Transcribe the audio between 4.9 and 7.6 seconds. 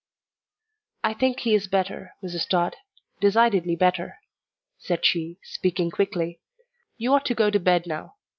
she, speaking quickly. "You ought to go to